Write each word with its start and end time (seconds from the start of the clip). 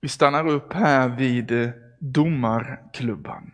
Vi 0.00 0.08
stannar 0.08 0.48
upp 0.48 0.72
här 0.72 1.08
vid 1.08 1.50
eh, 1.50 1.68
domarklubban. 1.98 3.50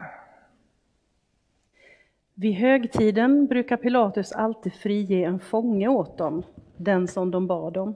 Vid 2.35 2.55
högtiden 2.55 3.47
brukar 3.47 3.77
Pilatus 3.77 4.33
alltid 4.33 4.73
frige 4.75 5.25
en 5.25 5.41
fånge 5.41 5.89
åt 5.89 6.19
dem, 6.19 6.43
den 6.77 7.09
som 7.09 7.31
de 7.31 7.47
bad 7.47 7.77
om. 7.77 7.95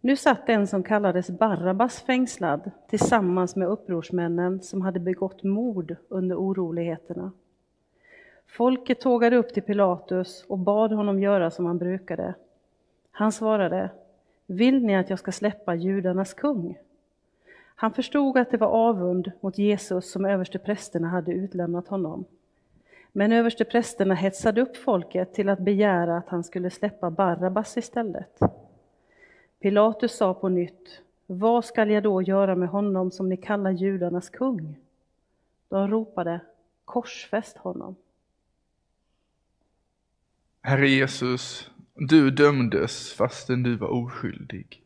Nu 0.00 0.16
satt 0.16 0.48
en 0.48 0.66
som 0.66 0.82
kallades 0.82 1.30
Barabbas 1.30 2.00
fängslad 2.00 2.70
tillsammans 2.88 3.56
med 3.56 3.68
upprorsmännen 3.68 4.62
som 4.62 4.82
hade 4.82 5.00
begått 5.00 5.42
mord 5.42 5.96
under 6.08 6.36
oroligheterna. 6.36 7.32
Folket 8.46 9.00
tågade 9.00 9.36
upp 9.36 9.54
till 9.54 9.62
Pilatus 9.62 10.44
och 10.48 10.58
bad 10.58 10.92
honom 10.92 11.22
göra 11.22 11.50
som 11.50 11.66
han 11.66 11.78
brukade. 11.78 12.34
Han 13.10 13.32
svarade, 13.32 13.90
vill 14.46 14.84
ni 14.84 14.96
att 14.96 15.10
jag 15.10 15.18
ska 15.18 15.32
släppa 15.32 15.74
judarnas 15.74 16.34
kung? 16.34 16.78
Han 17.80 17.92
förstod 17.92 18.36
att 18.38 18.50
det 18.50 18.56
var 18.56 18.66
avund 18.66 19.32
mot 19.40 19.58
Jesus 19.58 20.10
som 20.10 20.24
översteprästerna 20.24 21.08
hade 21.08 21.32
utlämnat 21.32 21.88
honom. 21.88 22.24
Men 23.12 23.32
översteprästerna 23.32 24.14
hetsade 24.14 24.60
upp 24.60 24.76
folket 24.76 25.34
till 25.34 25.48
att 25.48 25.58
begära 25.58 26.16
att 26.16 26.28
han 26.28 26.44
skulle 26.44 26.70
släppa 26.70 27.10
Barabbas 27.10 27.76
istället. 27.76 28.40
Pilatus 29.60 30.16
sa 30.16 30.34
på 30.34 30.48
nytt, 30.48 31.02
vad 31.26 31.64
skall 31.64 31.90
jag 31.90 32.02
då 32.02 32.22
göra 32.22 32.54
med 32.54 32.68
honom 32.68 33.10
som 33.10 33.28
ni 33.28 33.36
kallar 33.36 33.70
judarnas 33.70 34.30
kung? 34.30 34.76
De 35.68 35.88
ropade, 35.88 36.40
korsfäst 36.84 37.56
honom. 37.56 37.96
Herre 40.62 40.88
Jesus, 40.88 41.70
du 41.94 42.30
dömdes 42.30 43.12
fastän 43.12 43.62
du 43.62 43.76
var 43.76 43.88
oskyldig. 43.88 44.82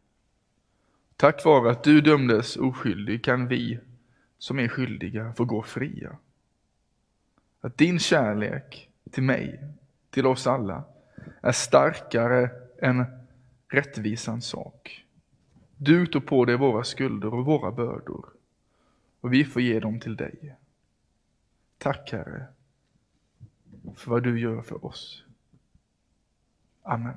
Tack 1.22 1.44
vare 1.44 1.70
att 1.70 1.84
du 1.84 2.00
dömdes 2.00 2.56
oskyldig 2.56 3.24
kan 3.24 3.48
vi 3.48 3.78
som 4.38 4.58
är 4.58 4.68
skyldiga 4.68 5.32
få 5.32 5.44
gå 5.44 5.62
fria. 5.62 6.16
Att 7.60 7.78
din 7.78 7.98
kärlek 7.98 8.88
till 9.10 9.22
mig, 9.22 9.64
till 10.10 10.26
oss 10.26 10.46
alla, 10.46 10.84
är 11.40 11.52
starkare 11.52 12.50
än 12.78 13.04
rättvisans 13.68 14.46
sak. 14.46 15.04
Du 15.76 16.06
tog 16.06 16.26
på 16.26 16.44
dig 16.44 16.56
våra 16.56 16.84
skulder 16.84 17.34
och 17.34 17.44
våra 17.44 17.70
bördor 17.70 18.26
och 19.20 19.32
vi 19.32 19.44
får 19.44 19.62
ge 19.62 19.80
dem 19.80 20.00
till 20.00 20.16
dig. 20.16 20.54
Tack 21.78 22.12
Herre 22.12 22.46
för 23.96 24.10
vad 24.10 24.22
du 24.22 24.40
gör 24.40 24.62
för 24.62 24.84
oss. 24.84 25.24
Amen. 26.82 27.16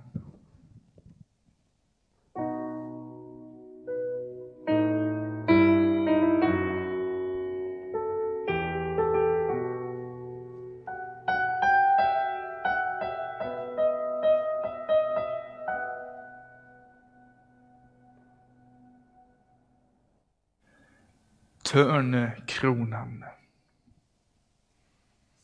Törnekronan. 21.76 23.26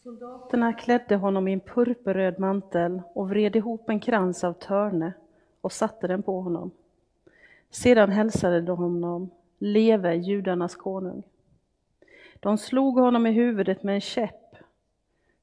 Soldaterna 0.04 0.74
klädde 0.74 1.16
honom 1.16 1.48
i 1.48 1.54
en 1.54 1.60
purpurröd 1.60 2.40
mantel 2.40 3.02
och 3.14 3.30
vred 3.30 3.56
ihop 3.56 3.90
en 3.90 4.00
krans 4.00 4.44
av 4.44 4.54
törne 4.54 5.14
och 5.62 5.72
satte 5.72 6.08
den 6.08 6.24
på 6.24 6.42
honom. 6.42 6.72
Sedan 7.70 8.10
hälsade 8.10 8.62
de 8.62 8.78
honom, 8.78 9.30
leve 9.58 10.16
judarnas 10.16 10.76
konung. 10.76 11.24
De 12.40 12.58
slog 12.58 13.00
honom 13.00 13.28
i 13.28 13.32
huvudet 13.32 13.84
med 13.84 13.96
en 13.96 14.02
käpp, 14.02 14.56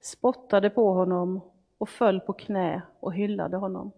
spottade 0.01 0.71
på 0.71 0.93
honom 0.93 1.41
och 1.79 1.89
föll 1.89 2.21
på 2.21 2.33
knä 2.33 2.83
och 3.01 3.15
hyllade 3.15 3.57
honom. 3.57 3.93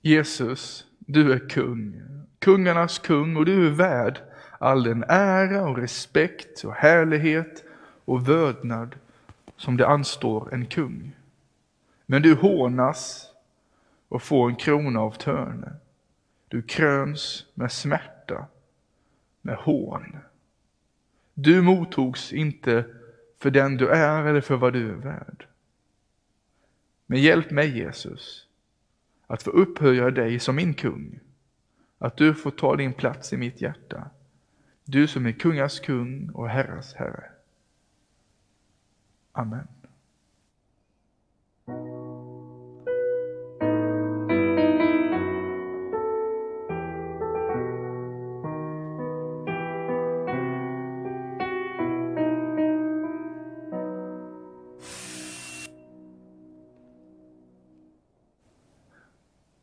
Jesus, 0.00 0.86
du 0.98 1.32
är 1.32 1.48
kung, 1.48 2.02
kungarnas 2.38 2.98
kung 2.98 3.36
och 3.36 3.44
du 3.44 3.66
är 3.66 3.70
värd 3.70 4.20
all 4.58 4.82
den 4.82 5.04
ära 5.08 5.68
och 5.68 5.76
respekt 5.76 6.64
och 6.64 6.74
härlighet 6.74 7.64
och 8.04 8.28
vördnad 8.28 8.94
som 9.56 9.76
det 9.76 9.86
anstår 9.86 10.54
en 10.54 10.66
kung. 10.66 11.16
Men 12.06 12.22
du 12.22 12.34
hånas 12.34 13.30
och 14.08 14.22
får 14.22 14.48
en 14.48 14.56
krona 14.56 15.00
av 15.00 15.10
törne. 15.10 15.72
Du 16.48 16.62
kröns 16.62 17.46
med 17.54 17.72
smärta, 17.72 18.46
med 19.40 19.56
hån. 19.56 20.16
Du 21.34 21.62
mottogs 21.62 22.32
inte 22.32 22.84
för 23.38 23.50
den 23.50 23.76
du 23.76 23.88
är 23.88 24.24
eller 24.24 24.40
för 24.40 24.56
vad 24.56 24.72
du 24.72 24.90
är 24.90 24.94
värd. 24.94 25.46
Men 27.06 27.20
hjälp 27.20 27.50
mig 27.50 27.78
Jesus 27.78 28.46
att 29.26 29.42
få 29.42 29.50
upphöja 29.50 30.10
dig 30.10 30.38
som 30.38 30.56
min 30.56 30.74
kung, 30.74 31.20
att 31.98 32.16
du 32.16 32.34
får 32.34 32.50
ta 32.50 32.76
din 32.76 32.92
plats 32.92 33.32
i 33.32 33.36
mitt 33.36 33.60
hjärta 33.60 34.10
du 34.90 35.06
som 35.06 35.26
är 35.26 35.32
kungars 35.32 35.80
kung 35.80 36.30
och 36.30 36.48
herrars 36.48 36.94
herre. 36.94 37.24
Amen. 39.32 39.68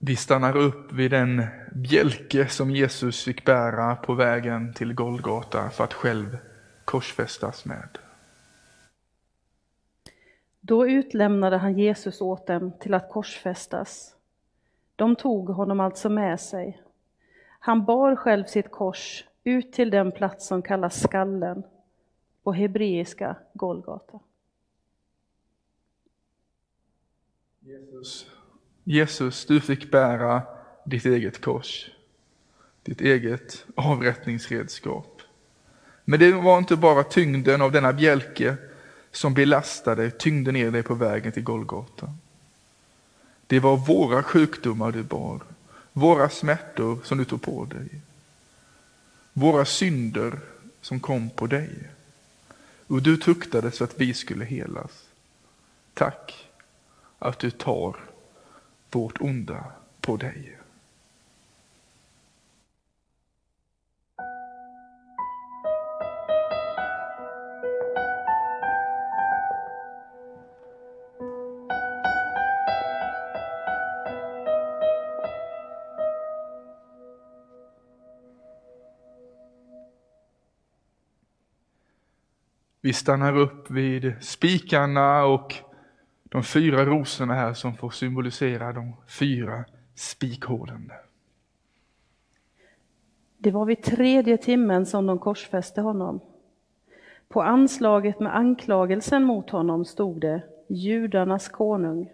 Vi 0.07 0.15
stannar 0.15 0.57
upp 0.57 0.91
vid 0.91 1.11
den 1.11 1.45
bjälke 1.75 2.47
som 2.47 2.71
Jesus 2.71 3.23
fick 3.23 3.45
bära 3.45 3.95
på 3.95 4.13
vägen 4.13 4.73
till 4.73 4.93
Golgata 4.93 5.69
för 5.69 5.83
att 5.83 5.93
själv 5.93 6.37
korsfästas 6.85 7.65
med. 7.65 7.97
Då 10.61 10.87
utlämnade 10.87 11.57
han 11.57 11.77
Jesus 11.77 12.21
åt 12.21 12.47
dem 12.47 12.71
till 12.79 12.93
att 12.93 13.09
korsfästas. 13.09 14.15
De 14.95 15.15
tog 15.15 15.49
honom 15.49 15.79
alltså 15.79 16.09
med 16.09 16.39
sig. 16.39 16.81
Han 17.59 17.85
bar 17.85 18.15
själv 18.15 18.43
sitt 18.45 18.71
kors 18.71 19.25
ut 19.43 19.73
till 19.73 19.89
den 19.89 20.11
plats 20.11 20.47
som 20.47 20.61
kallas 20.61 21.01
skallen, 21.01 21.63
på 22.43 22.53
hebreiska 22.53 23.35
Golgata. 23.53 24.19
Jesus 27.59 28.34
Jesus, 28.87 29.45
du 29.45 29.61
fick 29.61 29.91
bära 29.91 30.41
ditt 30.83 31.05
eget 31.05 31.41
kors, 31.41 31.89
ditt 32.83 33.01
eget 33.01 33.65
avrättningsredskap. 33.75 35.21
Men 36.03 36.19
det 36.19 36.31
var 36.31 36.57
inte 36.57 36.75
bara 36.75 37.03
tyngden 37.03 37.61
av 37.61 37.71
denna 37.71 37.93
bjälke 37.93 38.57
som 39.11 39.33
belastade, 39.33 40.11
tyngde 40.11 40.51
ner 40.51 40.71
dig 40.71 40.83
på 40.83 40.93
vägen 40.93 41.31
till 41.31 41.43
Golgata. 41.43 42.13
Det 43.47 43.59
var 43.59 43.77
våra 43.77 44.23
sjukdomar 44.23 44.91
du 44.91 45.03
bar, 45.03 45.39
våra 45.93 46.29
smärtor 46.29 46.99
som 47.03 47.17
du 47.17 47.25
tog 47.25 47.41
på 47.41 47.65
dig. 47.65 47.89
Våra 49.33 49.65
synder 49.65 50.39
som 50.81 50.99
kom 50.99 51.29
på 51.29 51.47
dig. 51.47 51.69
Och 52.87 53.01
du 53.01 53.17
tuktades 53.17 53.77
för 53.77 53.85
att 53.85 54.01
vi 54.01 54.13
skulle 54.13 54.45
helas. 54.45 55.03
Tack 55.93 56.49
att 57.19 57.39
du 57.39 57.51
tar 57.51 57.95
vårt 58.95 59.21
onda 59.21 59.65
på 60.01 60.17
dig. 60.17 60.57
Vi 82.81 82.93
stannar 82.93 83.37
upp 83.37 83.71
vid 83.71 84.13
spikarna 84.21 85.23
och 85.23 85.64
de 86.35 86.43
fyra 86.43 86.85
rosorna 86.85 87.33
här 87.33 87.53
som 87.53 87.73
får 87.73 87.89
symbolisera 87.89 88.73
de 88.73 88.93
fyra 89.07 89.65
spikhålen. 89.93 90.91
Det 93.37 93.51
var 93.51 93.65
vid 93.65 93.83
tredje 93.83 94.37
timmen 94.37 94.85
som 94.85 95.05
de 95.05 95.19
korsfäste 95.19 95.81
honom. 95.81 96.19
På 97.27 97.41
anslaget 97.41 98.19
med 98.19 98.35
anklagelsen 98.35 99.23
mot 99.23 99.49
honom 99.49 99.85
stod 99.85 100.21
det 100.21 100.41
judarnas 100.67 101.49
konung. 101.49 102.11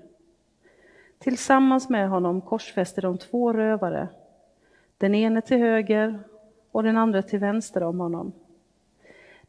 Tillsammans 1.19 1.89
med 1.89 2.09
honom 2.09 2.41
korsfäste 2.41 3.01
de 3.01 3.17
två 3.17 3.53
rövare. 3.53 4.07
den 4.97 5.15
ene 5.15 5.41
till 5.41 5.57
höger 5.57 6.19
och 6.71 6.83
den 6.83 6.97
andra 6.97 7.21
till 7.21 7.39
vänster 7.39 7.83
om 7.83 7.99
honom. 7.99 8.31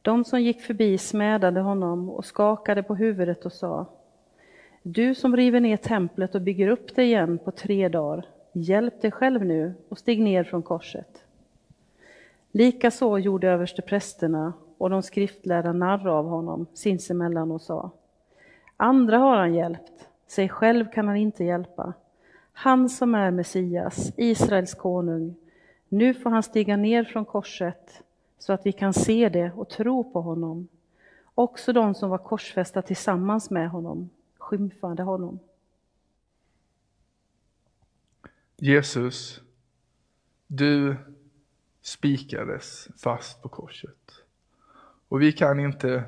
De 0.03 0.25
som 0.25 0.43
gick 0.43 0.61
förbi 0.61 0.99
smädade 0.99 1.61
honom 1.61 2.11
och 2.11 2.25
skakade 2.25 2.83
på 2.83 2.95
huvudet 2.95 3.47
och 3.47 3.53
sa 3.53 3.87
du 4.85 5.15
som 5.15 5.37
river 5.37 5.61
ner 5.61 5.77
templet 5.77 6.35
och 6.35 6.41
bygger 6.41 6.69
upp 6.69 6.95
det 6.95 7.05
igen 7.05 7.39
på 7.39 7.51
tre 7.51 7.89
dagar, 7.89 8.27
hjälp 8.53 9.01
dig 9.01 9.11
själv 9.11 9.45
nu 9.45 9.75
och 9.89 9.99
stig 9.99 10.23
ner 10.23 10.45
från 10.45 10.63
korset. 10.63 11.25
Likaså 12.53 13.19
gjorde 13.19 13.49
översteprästerna 13.49 14.53
och 14.79 14.91
de 14.91 15.03
skriftlärda 15.03 15.73
narr 15.73 16.09
av 16.09 16.27
honom 16.27 16.67
sinsemellan 16.75 17.51
och 17.51 17.61
sa 17.61 17.91
Andra 18.77 19.19
har 19.19 19.37
han 19.37 19.55
hjälpt, 19.55 20.09
sig 20.27 20.49
själv 20.49 20.91
kan 20.93 21.09
han 21.09 21.17
inte 21.17 21.45
hjälpa. 21.45 21.93
Han 22.53 22.89
som 22.89 23.15
är 23.15 23.31
Messias, 23.31 24.13
Israels 24.17 24.75
konung, 24.75 25.35
nu 25.89 26.15
får 26.15 26.31
han 26.31 26.43
stiga 26.43 26.77
ner 26.77 27.05
från 27.05 27.25
korset 27.25 28.03
så 28.39 28.53
att 28.53 28.67
vi 28.67 28.73
kan 28.73 28.93
se 28.93 29.29
det 29.29 29.53
och 29.57 29.69
tro 29.69 30.13
på 30.13 30.21
honom. 30.21 30.69
Också 31.35 31.73
de 31.73 31.95
som 31.95 32.11
var 32.11 32.19
korsfästa 32.19 32.83
tillsammans 32.83 33.51
med 33.51 33.71
honom 33.71 34.11
skymfande 34.53 35.03
honom. 35.03 35.39
Jesus, 38.57 39.41
du 40.47 40.97
spikades 41.81 42.89
fast 42.97 43.43
på 43.43 43.49
korset. 43.49 44.25
Och 45.09 45.23
vi 45.23 45.33
kan 45.33 45.61
inte 45.61 46.05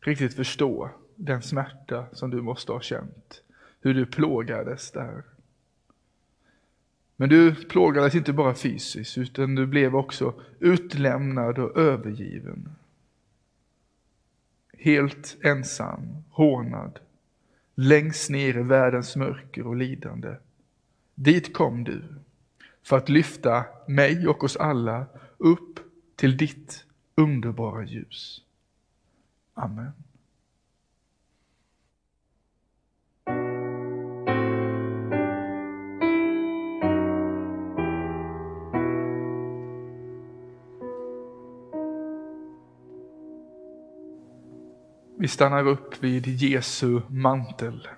riktigt 0.00 0.34
förstå 0.34 0.90
den 1.16 1.42
smärta 1.42 2.06
som 2.12 2.30
du 2.30 2.42
måste 2.42 2.72
ha 2.72 2.80
känt, 2.80 3.42
hur 3.80 3.94
du 3.94 4.06
plågades 4.06 4.90
där. 4.90 5.24
Men 7.16 7.28
du 7.28 7.54
plågades 7.54 8.14
inte 8.14 8.32
bara 8.32 8.54
fysiskt, 8.54 9.18
utan 9.18 9.54
du 9.54 9.66
blev 9.66 9.96
också 9.96 10.42
utlämnad 10.58 11.58
och 11.58 11.76
övergiven. 11.76 12.68
Helt 14.72 15.36
ensam, 15.42 16.24
hånad, 16.30 17.00
längst 17.74 18.30
ner 18.30 18.58
i 18.58 18.62
världens 18.62 19.16
mörker 19.16 19.66
och 19.66 19.76
lidande. 19.76 20.36
Dit 21.14 21.54
kom 21.54 21.84
du 21.84 22.02
för 22.82 22.96
att 22.96 23.08
lyfta 23.08 23.64
mig 23.88 24.28
och 24.28 24.44
oss 24.44 24.56
alla 24.56 25.06
upp 25.38 25.80
till 26.16 26.36
ditt 26.36 26.84
underbara 27.14 27.84
ljus. 27.84 28.42
Amen. 29.54 29.92
Vi 45.20 45.28
stannar 45.28 45.66
upp 45.68 46.02
vid 46.02 46.26
Jesu 46.26 47.00
mantel. 47.08 47.88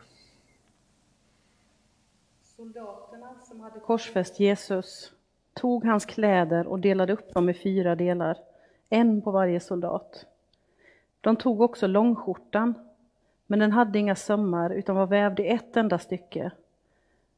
Soldaterna 2.42 3.34
som 3.48 3.60
hade 3.60 3.80
korsfäst 3.80 4.40
Jesus 4.40 5.12
tog 5.52 5.84
hans 5.84 6.04
kläder 6.04 6.66
och 6.66 6.78
delade 6.78 7.12
upp 7.12 7.34
dem 7.34 7.48
i 7.48 7.54
fyra 7.54 7.94
delar, 7.94 8.38
en 8.88 9.22
på 9.22 9.30
varje 9.30 9.60
soldat. 9.60 10.26
De 11.20 11.36
tog 11.36 11.60
också 11.60 11.86
långskjortan, 11.86 12.74
men 13.46 13.58
den 13.58 13.72
hade 13.72 13.98
inga 13.98 14.16
sömmar 14.16 14.70
utan 14.70 14.96
var 14.96 15.06
vävd 15.06 15.40
i 15.40 15.46
ett 15.46 15.76
enda 15.76 15.98
stycke. 15.98 16.50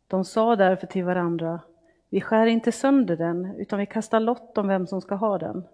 De 0.07 0.25
sa 0.25 0.57
därför 0.57 0.87
till 0.87 1.05
varandra, 1.05 1.61
vi 2.09 2.21
skär 2.21 2.47
inte 2.47 2.73
sönder 2.73 3.17
den, 3.17 3.55
utan 3.59 3.79
vi 3.79 3.87
kastar 3.87 4.21
lott 4.21 4.59
om 4.59 4.69
vem 4.69 4.87
som 4.87 5.01
ska 5.01 5.15
ha 5.15 5.39
den. 5.39 5.65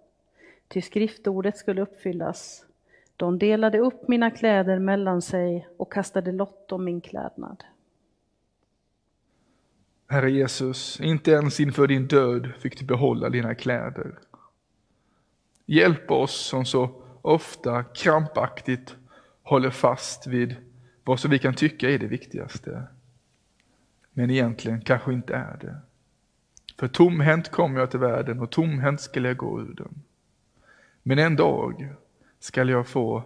Ty 0.69 0.83
skriftordet 0.83 1.57
skulle 1.57 1.83
uppfyllas. 1.83 2.67
De 3.21 3.39
delade 3.39 3.79
upp 3.79 4.09
mina 4.09 4.31
kläder 4.31 4.79
mellan 4.79 5.23
sig 5.23 5.69
och 5.77 5.93
kastade 5.93 6.33
lott 6.33 6.73
om 6.73 6.85
min 6.85 7.01
klädnad. 7.01 7.65
Herre 10.09 10.31
Jesus, 10.31 11.01
inte 11.01 11.31
ens 11.31 11.61
inför 11.61 11.87
din 11.87 12.07
död 12.07 12.53
fick 12.59 12.79
du 12.79 12.85
behålla 12.85 13.29
dina 13.29 13.55
kläder. 13.55 14.19
Hjälp 15.67 16.11
oss 16.11 16.37
som 16.37 16.65
så 16.65 17.03
ofta 17.23 17.85
krampaktigt 17.85 18.97
håller 19.43 19.71
fast 19.71 20.27
vid 20.27 20.57
vad 21.05 21.21
som 21.21 21.31
vi 21.31 21.39
kan 21.39 21.55
tycka 21.55 21.91
är 21.91 21.99
det 21.99 22.07
viktigaste. 22.07 22.83
Men 24.13 24.31
egentligen 24.31 24.81
kanske 24.81 25.13
inte 25.13 25.35
är 25.35 25.59
det. 25.61 25.77
För 26.79 26.89
tomhänt 26.89 27.51
kom 27.51 27.77
jag 27.77 27.91
till 27.91 28.01
världen 28.01 28.41
och 28.41 28.51
tomhänt 28.51 29.01
skulle 29.01 29.29
jag 29.29 29.37
gå 29.37 29.61
ur 29.61 29.75
den. 29.75 30.03
Men 31.03 31.19
en 31.19 31.37
dag 31.37 31.95
skall 32.41 32.69
jag 32.69 32.87
få 32.87 33.25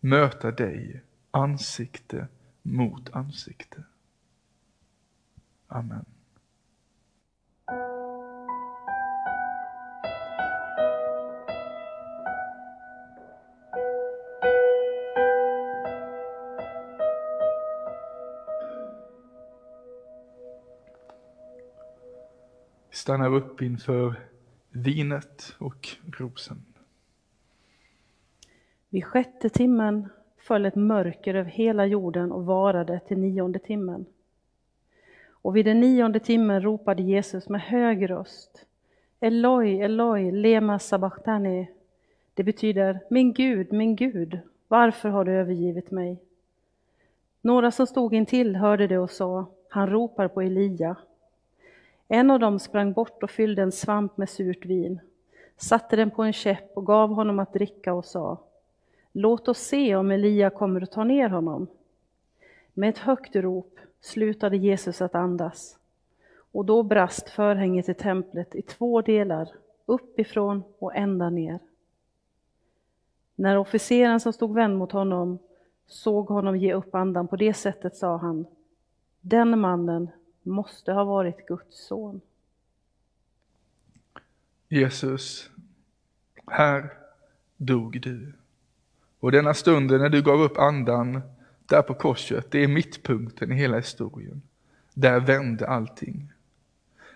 möta 0.00 0.50
dig 0.50 1.02
ansikte 1.30 2.28
mot 2.62 3.10
ansikte. 3.10 3.84
Amen. 5.68 6.04
stannar 23.06 23.34
upp 23.34 23.62
inför 23.62 24.20
vinet 24.70 25.54
och 25.58 25.88
rosen. 26.18 26.75
Vid 28.90 29.04
sjätte 29.04 29.48
timmen 29.48 30.08
föll 30.38 30.66
ett 30.66 30.74
mörker 30.74 31.34
över 31.34 31.50
hela 31.50 31.86
jorden 31.86 32.32
och 32.32 32.46
varade 32.46 33.00
till 33.00 33.18
nionde 33.18 33.58
timmen. 33.58 34.06
Och 35.28 35.56
vid 35.56 35.66
den 35.66 35.80
nionde 35.80 36.20
timmen 36.20 36.62
ropade 36.62 37.02
Jesus 37.02 37.48
med 37.48 37.60
hög 37.60 38.10
röst 38.10 38.66
Eloi, 39.20 39.80
Eloi, 39.80 40.30
lema 40.30 40.78
sabachthani. 40.78 41.68
Det 42.34 42.42
betyder 42.42 43.00
Min 43.10 43.32
Gud, 43.32 43.72
min 43.72 43.96
Gud, 43.96 44.38
varför 44.68 45.08
har 45.08 45.24
du 45.24 45.32
övergivit 45.32 45.90
mig? 45.90 46.18
Några 47.40 47.70
som 47.70 47.86
stod 47.86 48.14
intill 48.14 48.56
hörde 48.56 48.86
det 48.86 48.98
och 48.98 49.10
sa 49.10 49.46
Han 49.68 49.90
ropar 49.90 50.28
på 50.28 50.42
Elia. 50.42 50.96
En 52.08 52.30
av 52.30 52.40
dem 52.40 52.58
sprang 52.58 52.92
bort 52.92 53.22
och 53.22 53.30
fyllde 53.30 53.62
en 53.62 53.72
svamp 53.72 54.16
med 54.16 54.28
surt 54.28 54.64
vin, 54.64 55.00
satte 55.56 55.96
den 55.96 56.10
på 56.10 56.22
en 56.22 56.32
käpp 56.32 56.76
och 56.76 56.86
gav 56.86 57.10
honom 57.10 57.38
att 57.38 57.52
dricka 57.52 57.94
och 57.94 58.04
sa 58.04 58.38
Låt 59.18 59.48
oss 59.48 59.58
se 59.58 59.96
om 59.96 60.10
Elia 60.10 60.50
kommer 60.50 60.80
att 60.80 60.92
ta 60.92 61.04
ner 61.04 61.28
honom. 61.28 61.66
Med 62.74 62.88
ett 62.88 62.98
högt 62.98 63.36
rop 63.36 63.78
slutade 64.00 64.56
Jesus 64.56 65.00
att 65.00 65.14
andas 65.14 65.78
och 66.52 66.64
då 66.64 66.82
brast 66.82 67.28
förhänget 67.28 67.88
i 67.88 67.94
templet 67.94 68.54
i 68.54 68.62
två 68.62 69.02
delar, 69.02 69.48
uppifrån 69.86 70.62
och 70.78 70.96
ända 70.96 71.30
ner. 71.30 71.58
När 73.34 73.58
officeren 73.58 74.20
som 74.20 74.32
stod 74.32 74.54
vänd 74.54 74.78
mot 74.78 74.92
honom 74.92 75.38
såg 75.86 76.26
honom 76.26 76.56
ge 76.56 76.74
upp 76.74 76.94
andan 76.94 77.28
på 77.28 77.36
det 77.36 77.54
sättet 77.54 77.96
sa 77.96 78.16
han, 78.16 78.46
den 79.20 79.58
mannen 79.58 80.08
måste 80.42 80.92
ha 80.92 81.04
varit 81.04 81.46
Guds 81.46 81.86
son. 81.86 82.20
Jesus, 84.68 85.50
här 86.46 86.90
dog 87.56 88.00
du. 88.00 88.32
Och 89.26 89.32
denna 89.32 89.54
stunden 89.54 90.00
när 90.00 90.08
du 90.08 90.22
gav 90.22 90.40
upp 90.40 90.58
andan 90.58 91.20
där 91.66 91.82
på 91.82 91.94
korset, 91.94 92.50
det 92.50 92.64
är 92.64 92.68
mittpunkten 92.68 93.52
i 93.52 93.54
hela 93.54 93.76
historien. 93.76 94.42
Där 94.94 95.20
vände 95.20 95.68
allting. 95.68 96.32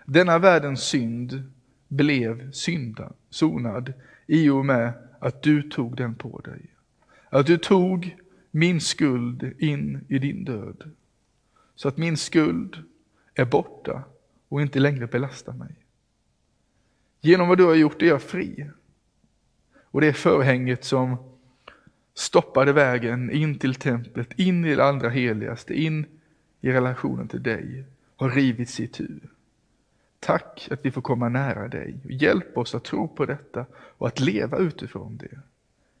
Denna 0.05 0.39
världens 0.39 0.83
synd 0.83 1.51
blev 1.87 2.51
synda, 2.51 3.13
sonad 3.29 3.93
i 4.27 4.49
och 4.49 4.65
med 4.65 4.93
att 5.19 5.43
du 5.43 5.63
tog 5.63 5.97
den 5.97 6.15
på 6.15 6.39
dig. 6.39 6.61
Att 7.29 7.45
du 7.45 7.57
tog 7.57 8.17
min 8.51 8.81
skuld 8.81 9.53
in 9.59 10.05
i 10.07 10.19
din 10.19 10.43
död. 10.43 10.91
Så 11.75 11.87
att 11.87 11.97
min 11.97 12.17
skuld 12.17 12.83
är 13.33 13.45
borta 13.45 14.03
och 14.49 14.61
inte 14.61 14.79
längre 14.79 15.07
belastar 15.07 15.53
mig. 15.53 15.75
Genom 17.21 17.47
vad 17.47 17.57
du 17.57 17.65
har 17.65 17.75
gjort 17.75 18.01
är 18.01 18.07
jag 18.07 18.21
fri. 18.21 18.69
Och 19.83 20.01
det 20.01 20.07
är 20.07 20.13
förhänget 20.13 20.83
som 20.83 21.30
stoppade 22.13 22.73
vägen 22.73 23.31
in 23.31 23.59
till 23.59 23.75
templet, 23.75 24.39
in 24.39 24.65
i 24.65 24.75
det 24.75 24.83
allra 24.83 25.09
heligaste, 25.09 25.73
in 25.73 26.05
i 26.61 26.71
relationen 26.71 27.27
till 27.27 27.43
dig, 27.43 27.85
har 28.15 28.29
rivits 28.29 28.79
i 28.79 28.87
tur. 28.87 29.29
Tack 30.19 30.67
att 30.71 30.85
vi 30.85 30.91
får 30.91 31.01
komma 31.01 31.29
nära 31.29 31.67
dig. 31.67 31.95
Hjälp 32.03 32.57
oss 32.57 32.75
att 32.75 32.83
tro 32.83 33.07
på 33.07 33.25
detta 33.25 33.65
och 33.73 34.07
att 34.07 34.19
leva 34.19 34.57
utifrån 34.57 35.17
det. 35.17 35.39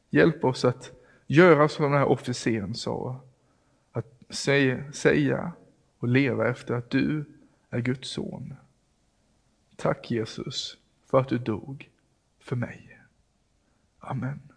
Hjälp 0.09 0.45
oss 0.45 0.65
att 0.65 0.91
göra 1.27 1.69
som 1.69 1.83
den 1.83 1.93
här 1.93 2.05
officeren 2.05 2.75
sa, 2.75 3.21
att 3.91 4.35
säga 4.93 5.51
och 5.97 6.07
leva 6.07 6.49
efter 6.49 6.73
att 6.73 6.89
du 6.89 7.25
är 7.69 7.79
Guds 7.79 8.09
son. 8.09 8.53
Tack 9.75 10.11
Jesus 10.11 10.77
för 11.05 11.19
att 11.19 11.29
du 11.29 11.37
dog 11.37 11.89
för 12.39 12.55
mig. 12.55 12.99
Amen. 13.99 14.50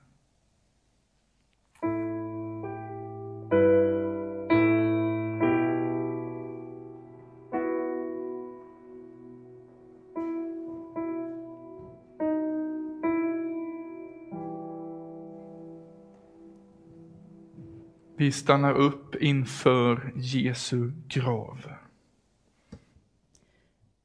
Vi 18.17 18.33
stannar 18.33 18.75
upp 18.75 19.15
inför 19.15 20.13
Jesu 20.17 20.91
grav. 21.09 21.59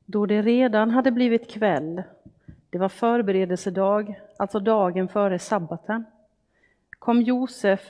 Då 0.05 0.25
det 0.25 0.41
redan 0.41 0.89
hade 0.89 1.11
blivit 1.11 1.49
kväll, 1.49 2.03
det 2.69 2.77
var 2.77 2.89
förberedelsedag, 2.89 4.19
alltså 4.37 4.59
dagen 4.59 5.07
före 5.07 5.39
sabbaten, 5.39 6.05
kom 6.99 7.21
Josef 7.21 7.81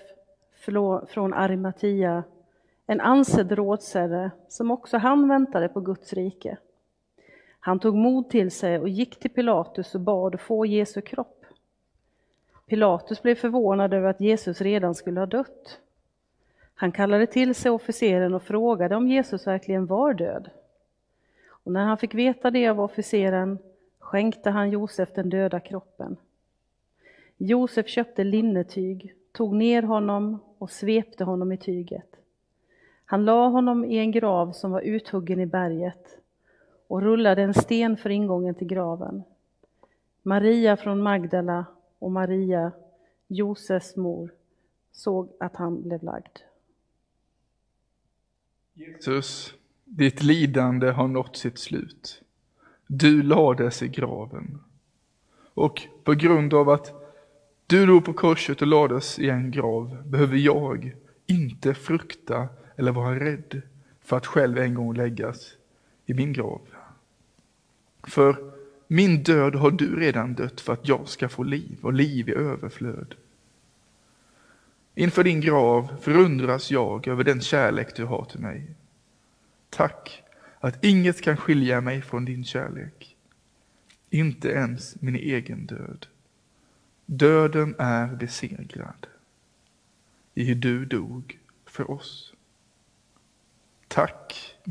från 1.08 1.34
Arimatia, 1.34 2.24
en 2.86 3.02
ansedd 3.02 3.52
rådsherre 3.52 4.32
som 4.48 4.72
också 4.72 4.98
han 4.98 5.30
väntade 5.30 5.70
på 5.70 5.82
Guds 5.82 6.14
rike. 6.14 6.58
Han 7.60 7.80
tog 7.80 7.96
mod 7.96 8.30
till 8.30 8.52
sig 8.52 8.80
och 8.80 8.90
gick 8.90 9.20
till 9.20 9.32
Pilatus 9.32 9.96
och 9.96 10.02
bad 10.02 10.36
att 10.36 10.42
få 10.42 10.66
Jesu 10.66 11.02
kropp. 11.02 11.46
Pilatus 12.66 13.22
blev 13.22 13.36
förvånad 13.36 13.94
över 13.94 14.10
att 14.10 14.22
Jesus 14.22 14.62
redan 14.62 14.96
skulle 14.96 15.20
ha 15.20 15.26
dött. 15.26 15.80
Han 16.82 16.92
kallade 16.92 17.28
till 17.28 17.56
sig 17.56 17.72
officeren 17.72 18.34
och 18.34 18.44
frågade 18.44 18.96
om 18.96 19.08
Jesus 19.08 19.48
verkligen 19.48 19.86
var 19.86 20.14
död. 20.14 20.50
Och 21.48 21.72
när 21.72 21.84
han 21.84 21.98
fick 21.98 22.16
veta 22.16 22.52
det 22.52 22.68
av 22.68 22.82
officeren 22.82 23.58
skänkte 24.00 24.50
han 24.50 24.70
Josef 24.70 25.10
den 25.14 25.30
döda 25.30 25.60
kroppen. 25.60 26.18
Josef 27.38 27.88
köpte 27.88 28.24
linnetyg, 28.24 29.16
tog 29.32 29.56
ner 29.56 29.84
honom 29.84 30.40
och 30.58 30.72
svepte 30.72 31.24
honom 31.24 31.52
i 31.52 31.58
tyget. 31.58 32.16
Han 33.06 33.26
la 33.26 33.48
honom 33.48 33.86
i 33.86 33.98
en 33.98 34.12
grav 34.12 34.52
som 34.52 34.72
var 34.72 34.82
uthuggen 34.82 35.40
i 35.40 35.46
berget 35.46 36.18
och 36.88 37.02
rullade 37.02 37.42
en 37.42 37.54
sten 37.54 37.98
för 37.98 38.10
ingången 38.10 38.56
till 38.56 38.68
graven. 38.68 39.24
Maria 40.22 40.78
från 40.78 41.02
Magdala 41.02 41.66
och 42.00 42.12
Maria, 42.12 42.72
Josefs 43.28 43.96
mor, 43.96 44.34
såg 44.92 45.30
att 45.40 45.56
han 45.56 45.82
blev 45.82 46.04
lagd. 46.04 46.40
Jesus, 48.80 49.54
ditt 49.86 50.24
lidande 50.24 50.92
har 50.92 51.08
nått 51.08 51.38
sitt 51.38 51.58
slut. 51.58 52.22
Du 52.88 53.24
lades 53.24 53.84
i 53.84 53.88
graven. 53.88 54.60
Och 55.54 55.82
på 56.04 56.14
grund 56.14 56.54
av 56.54 56.70
att 56.70 56.94
du 57.68 57.86
dog 57.86 58.06
på 58.06 58.14
korset 58.14 58.62
och 58.62 58.68
lades 58.68 59.20
i 59.20 59.30
en 59.30 59.52
grav 59.52 60.10
behöver 60.10 60.38
jag 60.38 60.96
inte 61.28 61.74
frukta 61.74 62.48
eller 62.76 62.92
vara 62.92 63.20
rädd 63.20 63.62
för 64.02 64.18
att 64.18 64.26
själv 64.26 64.58
en 64.58 64.74
gång 64.74 64.94
läggas 64.96 65.54
i 66.06 66.14
min 66.14 66.34
grav. 66.34 66.62
För 68.04 68.52
min 68.88 69.24
död 69.24 69.56
har 69.56 69.72
du 69.72 70.00
redan 70.00 70.34
dött 70.34 70.62
för 70.62 70.74
att 70.74 70.88
jag 70.88 71.08
ska 71.08 71.30
få 71.30 71.44
liv 71.44 71.78
och 71.82 71.94
liv 71.94 72.30
i 72.30 72.34
överflöd. 72.34 73.16
Inför 75.00 75.24
din 75.24 75.42
grav 75.42 75.98
förundras 76.02 76.72
jag 76.72 77.08
över 77.08 77.24
den 77.24 77.42
kärlek 77.42 77.96
du 77.96 78.06
har 78.06 78.26
till 78.26 78.40
mig. 78.40 78.76
Tack 79.70 80.24
att 80.60 80.84
inget 80.86 81.22
kan 81.22 81.38
skilja 81.38 81.82
mig 81.82 82.02
från 82.02 82.26
din 82.26 82.44
kärlek. 82.44 83.16
Inte 84.10 84.50
ens 84.50 85.02
min 85.02 85.16
egen 85.16 85.66
död. 85.66 86.08
Döden 87.06 87.76
är 87.80 88.08
besegrad 88.08 89.08
i 90.34 90.44
hur 90.44 90.56
du 90.56 90.86
dog 90.86 91.40
för 91.66 91.92
oss. 91.92 92.34
Tack 93.88 94.56